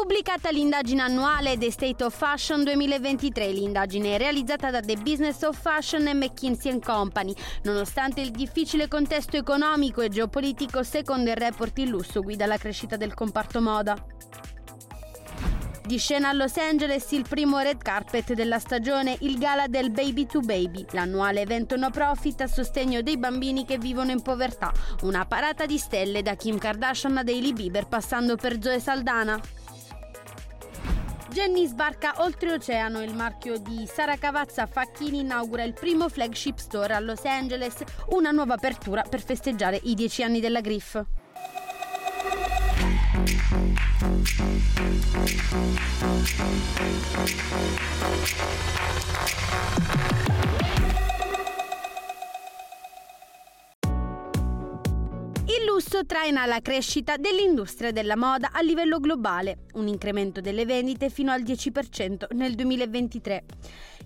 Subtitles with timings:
[0.00, 5.60] Pubblicata l'indagine annuale The State of Fashion 2023, l'indagine è realizzata da The Business of
[5.60, 7.34] Fashion e McKinsey Company.
[7.64, 12.96] Nonostante il difficile contesto economico e geopolitico, secondo il report il lusso guida la crescita
[12.96, 13.94] del comparto moda.
[15.84, 20.24] Di scena a Los Angeles il primo red carpet della stagione, il gala del Baby
[20.24, 24.72] to Baby, l'annuale evento no profit a sostegno dei bambini che vivono in povertà.
[25.02, 29.38] Una parata di stelle da Kim Kardashian a Daily Bieber passando per Zoe Saldana.
[31.32, 36.98] Jenny sbarca oltreoceano, il marchio di Sara Cavazza Facchini inaugura il primo flagship store a
[36.98, 37.76] Los Angeles,
[38.08, 41.00] una nuova apertura per festeggiare i dieci anni della Griff.
[50.52, 50.59] Il
[56.00, 61.30] lusso traina la crescita dell'industria della moda a livello globale, un incremento delle vendite fino
[61.30, 63.44] al 10% nel 2023.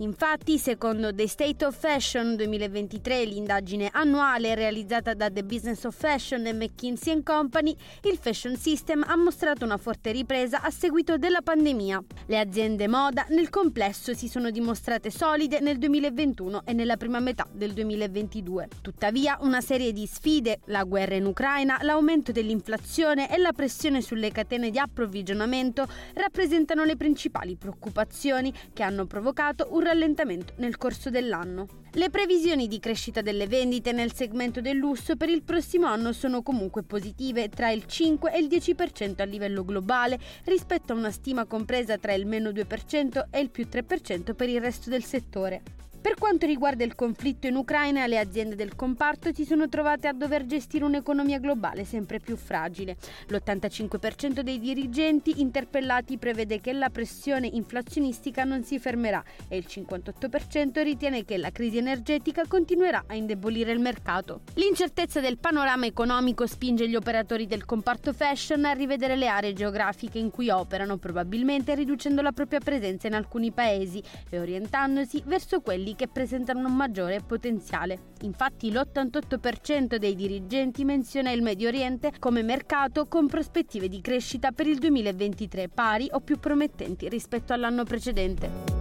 [0.00, 6.46] Infatti, secondo The State of Fashion 2023, l'indagine annuale realizzata da The Business of Fashion
[6.46, 12.02] e McKinsey Company, il fashion system ha mostrato una forte ripresa a seguito della pandemia.
[12.26, 17.46] Le aziende moda nel complesso si sono dimostrate solide nel 2021 e nella prima metà
[17.52, 18.68] del 2022.
[18.80, 24.30] Tuttavia, una serie di sfide, la guerra in Ucraina, l'aumento dell'inflazione e la pressione sulle
[24.30, 31.66] catene di approvvigionamento rappresentano le principali preoccupazioni che hanno provocato un rallentamento nel corso dell'anno.
[31.94, 36.40] Le previsioni di crescita delle vendite nel segmento del lusso per il prossimo anno sono
[36.42, 41.46] comunque positive, tra il 5 e il 10% a livello globale, rispetto a una stima
[41.46, 45.62] compresa tra il meno 2% e il più 3% per il resto del settore.
[46.00, 50.14] Per quanto riguarda il conflitto in Ucraina, le aziende del comparto si sono trovate a
[50.14, 52.96] dover gestire un'economia globale sempre più fragile.
[53.28, 60.82] L'85% dei dirigenti interpellati prevede che la pressione inflazionistica non si fermerà e il 58%
[60.82, 64.40] ritiene che la crisi energetica continuerà a indebolire il mercato.
[64.54, 70.18] L'incertezza del panorama economico spinge gli operatori del comparto fashion a rivedere le aree geografiche
[70.18, 75.89] in cui operano, probabilmente riducendo la propria presenza in alcuni paesi e orientandosi verso quelli
[75.90, 78.12] quelli che presentano un maggiore potenziale.
[78.22, 84.66] Infatti l'88% dei dirigenti menziona il Medio Oriente come mercato con prospettive di crescita per
[84.66, 88.79] il 2023 pari o più promettenti rispetto all'anno precedente.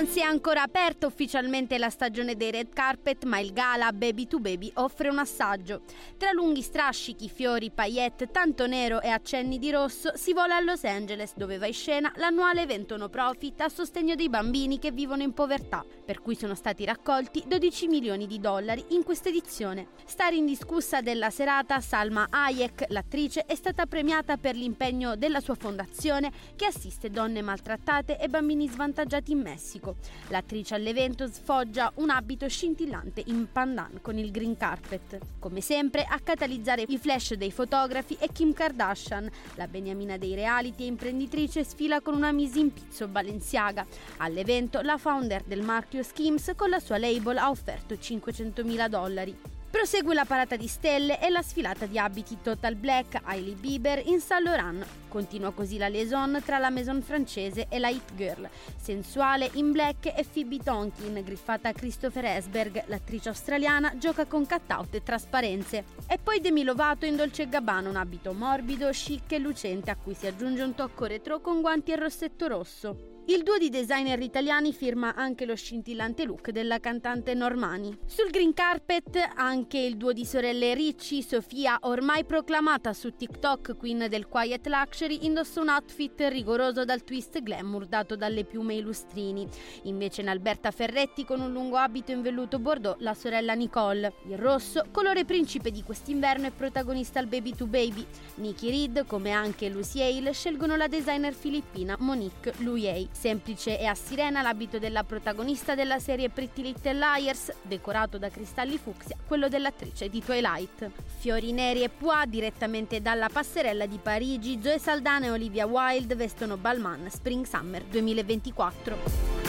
[0.00, 4.26] Non si è ancora aperta ufficialmente la stagione dei red carpet, ma il gala Baby
[4.26, 5.82] to Baby offre un assaggio.
[6.16, 10.84] Tra lunghi strascichi, fiori, paillette, tanto nero e accenni di rosso, si vola a Los
[10.84, 15.22] Angeles, dove va in scena l'annuale evento no profit a sostegno dei bambini che vivono
[15.22, 19.88] in povertà, per cui sono stati raccolti 12 milioni di dollari in questa edizione.
[20.06, 26.32] Star indiscussa della serata, Salma Hayek, l'attrice, è stata premiata per l'impegno della sua fondazione
[26.56, 29.89] che assiste donne maltrattate e bambini svantaggiati in Messico.
[29.90, 30.18] Messico.
[30.28, 35.18] L'attrice all'evento sfoggia un abito scintillante in pandan con il green carpet.
[35.38, 39.28] Come sempre, a catalizzare i flash dei fotografi è Kim Kardashian.
[39.54, 43.86] La beniamina dei reality e imprenditrice sfila con una misi in pizzo Balenciaga.
[44.18, 49.59] All'evento, la founder del marchio Skims con la sua label ha offerto 500.000 dollari.
[49.70, 54.18] Prosegue la parata di stelle e la sfilata di abiti Total Black, Hailey Bieber in
[54.18, 54.84] Saint Laurent.
[55.08, 58.48] Continua così la liaison tra la maison francese e la Hit Girl.
[58.76, 64.92] Sensuale in black e Phoebe Tonkin, griffata a Christopher Esberg, l'attrice australiana, gioca con cut-out
[64.96, 65.84] e trasparenze.
[66.08, 70.14] E poi Demi Lovato in Dolce Gabbana, un abito morbido, chic e lucente a cui
[70.14, 73.09] si aggiunge un tocco retro con guanti e rossetto rosso.
[73.26, 77.96] Il duo di designer italiani firma anche lo scintillante look della cantante Normani.
[78.04, 84.06] Sul green carpet anche il duo di sorelle Ricci, Sofia, ormai proclamata su TikTok queen
[84.08, 89.46] del quiet luxury, indossa un outfit rigoroso dal twist glamour dato dalle piume e lustrini.
[89.82, 94.12] Invece in Alberta Ferretti con un lungo abito in velluto bordeaux la sorella Nicole.
[94.28, 98.04] Il rosso, colore principe di quest'inverno, è protagonista al Baby to Baby.
[98.36, 103.09] Nicky Reed, come anche Lucy Hale, scelgono la designer filippina Monique Luyei.
[103.12, 108.78] Semplice e a sirena l'abito della protagonista della serie Pretty Little Liars, decorato da cristalli
[108.78, 110.90] fucsia, quello dell'attrice di Twilight.
[111.18, 116.56] Fiori neri e pois direttamente dalla passerella di Parigi, Zoe Saldana e Olivia Wilde vestono
[116.56, 119.39] Balmain Spring Summer 2024.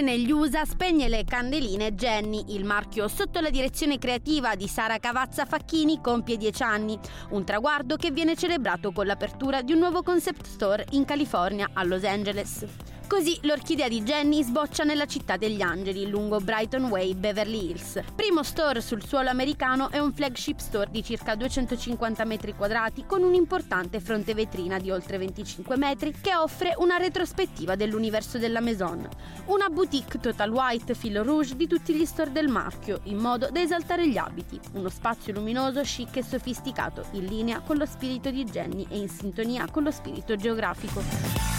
[0.00, 4.96] Sempre negli USA spegne le candeline Jenny, il marchio sotto la direzione creativa di Sara
[4.96, 6.98] Cavazza Facchini compie 10 anni,
[7.32, 11.84] un traguardo che viene celebrato con l'apertura di un nuovo concept store in California, a
[11.84, 12.99] Los Angeles.
[13.10, 18.00] Così l'orchidea di Jenny sboccia nella città degli angeli, lungo Brighton Way, Beverly Hills.
[18.14, 23.24] Primo store sul suolo americano è un flagship store di circa 250 metri quadrati con
[23.24, 29.08] un'importante fronte vetrina di oltre 25 metri che offre una retrospettiva dell'universo della Maison.
[29.46, 33.60] Una boutique total white filo rouge di tutti gli store del marchio, in modo da
[33.60, 34.58] esaltare gli abiti.
[34.74, 39.08] Uno spazio luminoso, chic e sofisticato, in linea con lo spirito di Jenny e in
[39.08, 41.49] sintonia con lo spirito geografico.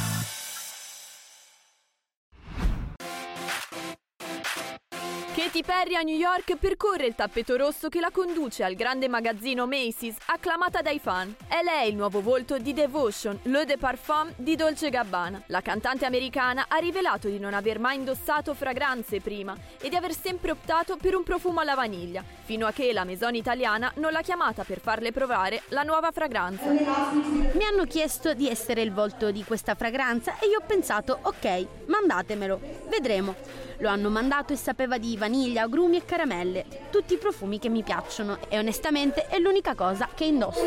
[5.61, 9.67] Katy Perry a New York percorre il tappeto rosso che la conduce al grande magazzino
[9.67, 11.35] Macy's, acclamata dai fan.
[11.47, 15.43] È lei il nuovo volto di Devotion, le de parfum di Dolce Gabbana.
[15.47, 20.13] La cantante americana ha rivelato di non aver mai indossato fragranze prima e di aver
[20.13, 24.21] sempre optato per un profumo alla vaniglia, fino a che la Maison italiana non l'ha
[24.21, 26.69] chiamata per farle provare la nuova fragranza.
[26.69, 31.67] Mi hanno chiesto di essere il volto di questa fragranza e io ho pensato, ok,
[31.85, 33.35] mandatemelo, vedremo.
[33.81, 37.83] Lo hanno mandato e sapeva di vaniglia, agrumi e caramelle, tutti i profumi che mi
[37.83, 40.63] piacciono e onestamente è l'unica cosa che indosso.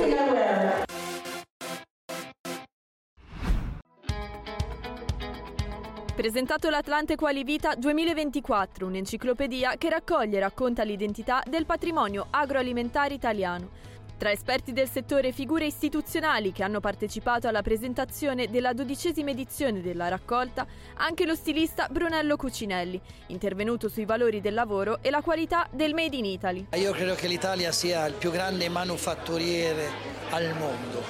[6.15, 13.69] Presentato l'Atlante Quali Vita 2024, un'enciclopedia che raccoglie e racconta l'identità del patrimonio agroalimentare italiano.
[14.17, 19.83] Tra esperti del settore e figure istituzionali che hanno partecipato alla presentazione della dodicesima edizione
[19.83, 20.65] della raccolta,
[20.95, 26.17] anche lo stilista Brunello Cucinelli, intervenuto sui valori del lavoro e la qualità del Made
[26.17, 26.67] in Italy.
[26.75, 29.91] Io credo che l'Italia sia il più grande manufatturiere
[30.31, 31.03] al mondo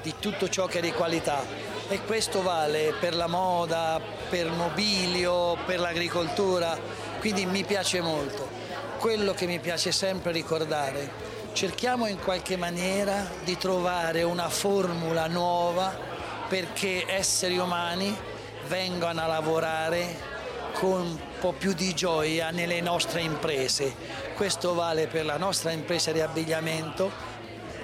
[0.00, 1.42] di tutto ciò che è di qualità
[1.88, 4.00] e questo vale per la moda,
[4.30, 6.76] per il mobilio, per l'agricoltura,
[7.20, 8.48] quindi mi piace molto.
[8.98, 15.96] Quello che mi piace sempre ricordare cerchiamo in qualche maniera di trovare una formula nuova
[16.48, 18.14] perché esseri umani
[18.66, 20.32] vengano a lavorare
[20.72, 23.94] con un po' più di gioia nelle nostre imprese.
[24.34, 27.12] Questo vale per la nostra impresa di abbigliamento,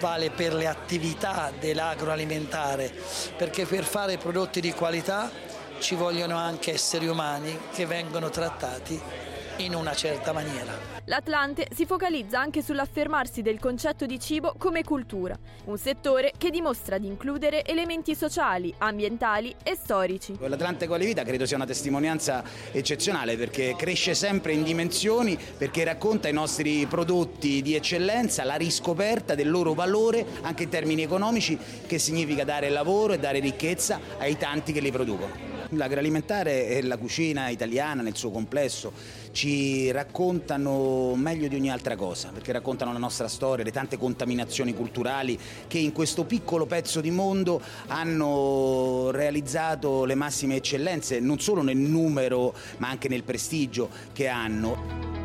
[0.01, 2.93] vale per le attività dell'agroalimentare,
[3.37, 5.31] perché per fare prodotti di qualità
[5.79, 9.30] ci vogliono anche esseri umani che vengono trattati
[9.61, 10.73] in una certa maniera.
[11.05, 16.99] L'Atlante si focalizza anche sull'affermarsi del concetto di cibo come cultura, un settore che dimostra
[16.99, 20.37] di includere elementi sociali, ambientali e storici.
[20.39, 22.43] L'Atlante Quale Vita credo sia una testimonianza
[22.73, 29.35] eccezionale perché cresce sempre in dimensioni, perché racconta i nostri prodotti di eccellenza, la riscoperta
[29.35, 34.37] del loro valore anche in termini economici, che significa dare lavoro e dare ricchezza ai
[34.37, 35.60] tanti che li producono.
[35.71, 38.93] L'agroalimentare e la cucina italiana nel suo complesso
[39.31, 44.75] ci raccontano meglio di ogni altra cosa, perché raccontano la nostra storia, le tante contaminazioni
[44.75, 45.39] culturali
[45.69, 51.77] che in questo piccolo pezzo di mondo hanno realizzato le massime eccellenze, non solo nel
[51.77, 55.20] numero ma anche nel prestigio che hanno.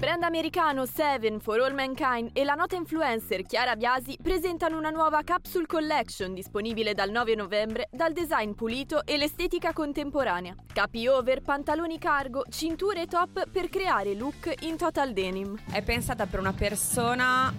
[0.00, 5.22] Brand americano Seven for All Mankind e la nota influencer Chiara Biasi presentano una nuova
[5.22, 10.54] capsule collection disponibile dal 9 novembre dal design pulito e l'estetica contemporanea.
[10.72, 15.58] Capi over, pantaloni cargo, cinture top per creare look in total denim.
[15.70, 17.52] È pensata per una persona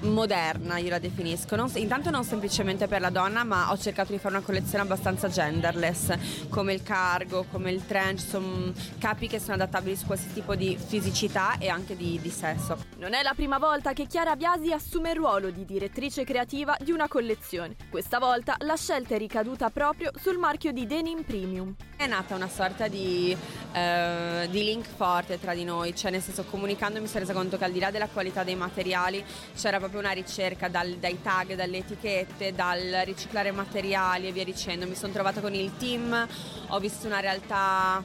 [0.00, 1.56] moderna, io la definisco.
[1.56, 5.28] Non, intanto non semplicemente per la donna, ma ho cercato di fare una collezione abbastanza
[5.28, 10.54] genderless, come il cargo, come il trench, sono capi che sono adattabili su qualsiasi tipo
[10.54, 12.76] di fisicità e anche di, di sesso.
[12.98, 16.92] Non è la prima volta che Chiara Biasi assume il ruolo di direttrice creativa di
[16.92, 17.76] una collezione.
[17.90, 21.74] Questa volta la scelta è ricaduta proprio sul marchio di Denim Premium.
[21.96, 23.36] È nata una sorta di,
[23.72, 27.58] eh, di link forte tra di noi, cioè nel senso comunicando mi sono resa conto
[27.58, 29.22] che al di là della qualità dei materiali
[29.54, 34.44] c'era proprio proprio una ricerca dal, dai tag, dalle etichette, dal riciclare materiali e via
[34.44, 34.86] dicendo.
[34.86, 36.26] Mi sono trovata con il team,
[36.68, 38.02] ho visto una realtà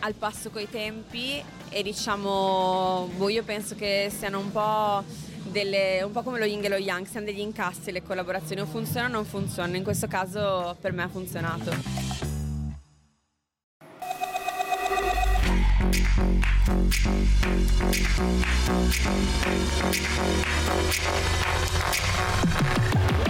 [0.00, 5.04] al passo coi tempi e diciamo, boh, io penso che siano un po',
[5.42, 8.66] delle, un po' come lo Ying e lo Yang, siano degli incassi le collaborazioni, o
[8.66, 12.29] funzionano o non funzionano, in questo caso per me ha funzionato.
[16.16, 16.44] Thank
[23.24, 23.29] you.